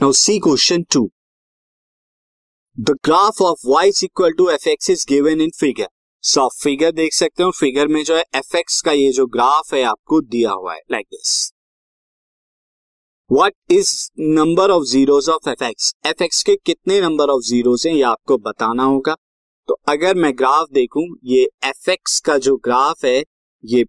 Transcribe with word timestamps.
Now 0.00 0.12
see 0.12 0.38
question 0.38 0.82
two 0.92 1.00
the 2.78 2.90
graph 3.04 3.40
of 3.42 3.62
y 3.66 3.88
is 3.88 4.04
equal 4.04 4.32
to 4.32 4.48
f 4.50 4.68
x 4.68 4.90
is 4.90 5.04
given 5.08 5.40
in 5.40 5.50
figure 5.50 5.88
so 6.24 6.40
आप 6.40 6.50
figure 6.62 6.92
देख 6.92 7.14
सकते 7.14 7.42
हो 7.42 7.50
figure 7.50 7.88
में 7.88 8.02
जो 8.04 8.16
है 8.16 8.22
एफ़ 8.36 8.56
एक्स 8.56 8.80
का 8.82 8.92
ये 8.92 9.10
जो 9.12 9.26
ग्राफ 9.26 9.72
है 9.74 9.82
आपको 9.84 10.20
दिया 10.20 10.50
हुआ 10.50 10.74
है 10.74 10.80
like 10.90 11.06
this 11.06 11.32
what 13.30 13.54
is 13.70 13.92
number 14.36 14.70
of 14.70 14.84
zeros 14.84 15.28
of 15.28 15.48
f 15.50 15.64
x 15.64 15.92
f 16.06 16.22
x 16.24 16.42
के 16.42 16.56
कितने 16.56 17.00
नंबर 17.00 17.30
ऑफ़ 17.30 17.42
जीरोस 17.42 17.86
हैं, 17.86 17.94
ये 17.94 18.02
आपको 18.04 18.38
बताना 18.38 18.84
होगा। 18.84 19.16
तो 19.68 19.80
अगर 19.88 20.14
मैं 20.16 20.32
ग्राफ 20.38 20.70
देखूँ, 20.72 21.06
ये 21.24 21.48
एफ़ 21.64 21.90
एक्स 21.90 22.20
का 22.20 22.38
जो 22.38 22.56
ग्राफ 22.64 23.04
है, 23.04 23.22
ये 23.64 23.84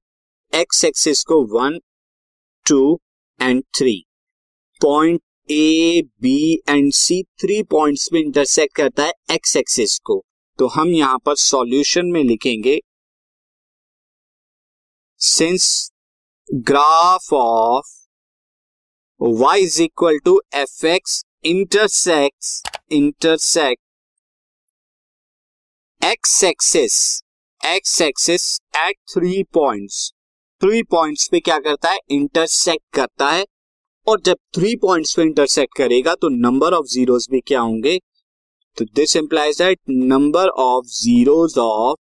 एक्स 0.53 0.83
एक्सिस 0.85 1.23
को 1.23 1.43
one 1.59 1.79
two 2.65 2.99
and 3.39 3.63
three 3.77 3.99
point 4.81 5.21
A 5.51 6.01
B 6.21 6.53
and 6.69 6.91
C 6.93 7.21
three 7.41 7.61
points 7.63 8.09
में 8.13 8.19
इंटरसेक्ट 8.19 8.75
करता 8.75 9.03
है 9.03 9.13
एक्स 9.31 9.55
एक्सिस 9.57 9.97
को। 9.99 10.23
तो 10.59 10.67
हम 10.67 10.89
यहाँ 10.89 11.17
पर 11.25 11.35
सॉल्यूशन 11.35 12.05
में 12.05 12.23
लिखेंगे 12.23 12.79
since 15.21 15.91
graph 16.49 17.33
of 17.33 17.95
y 19.21 19.55
is 19.55 19.81
equal 19.81 20.19
to 20.25 20.41
f 20.53 20.85
x 20.85 21.23
intersects 21.45 22.61
intersect 22.91 23.81
x 26.01 26.43
axis 26.43 27.21
x 27.61 28.01
axis 28.01 28.59
at 28.77 28.95
three 29.13 29.43
points 29.43 30.11
three 30.61 30.83
points 30.83 31.27
पे 31.27 31.39
क्या 31.39 31.57
करता 31.59 31.89
है? 31.89 31.99
इंटरसेक्ट 32.09 32.95
करता 32.95 33.29
है। 33.31 33.45
और 34.07 34.21
जब 34.21 34.37
थ्री 34.55 34.75
पॉइंट्स 34.75 35.15
पे 35.15 35.21
इंटरसेक्ट 35.21 35.77
करेगा 35.77 36.15
तो 36.15 36.29
नंबर 36.29 36.73
ऑफ़ 36.73 36.85
जीरोस 36.85 37.27
भी 37.31 37.39
क्या 37.39 37.61
होंगे? 37.61 37.97
तो 38.77 38.85
this 38.85 39.15
implies 39.15 39.57
that 39.57 39.79
number 39.89 40.47
of 40.47 40.85
zeros 40.85 41.57
of 41.57 41.99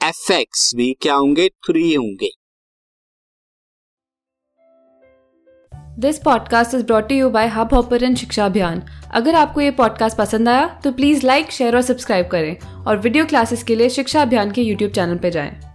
f 0.00 0.32
x 0.32 0.74
भी 0.74 0.92
क्या 1.00 1.14
होंगे? 1.14 1.48
थ्री 1.48 1.94
होंगे। 1.94 2.30
This 5.98 6.18
podcast 6.18 6.74
is 6.74 6.84
brought 6.84 7.12
you 7.12 7.30
by 7.30 7.46
Hubhopper 7.74 8.14
Shiksha 8.14 8.46
Abhiyan 8.46 8.82
अगर 9.14 9.34
आपको 9.34 9.60
ये 9.60 9.70
पॉडकास्ट 9.70 10.16
पसंद 10.16 10.48
आया 10.48 10.66
तो 10.84 10.92
प्लीज़ 10.92 11.26
लाइक 11.26 11.50
शेयर 11.50 11.76
और 11.76 11.82
सब्सक्राइब 11.82 12.28
करें। 12.28 12.84
और 12.84 12.98
वीडियो 12.98 13.26
क्लासेस 13.26 13.62
के 13.62 13.74
लिए 13.74 13.88
शिक्षा 13.90 14.22
अभियान 14.22 14.52
के 14.52 14.62
यूट्यूब 14.62 14.92
चैनल 14.92 15.18
पर 15.18 15.30
जाएँ। 15.30 15.67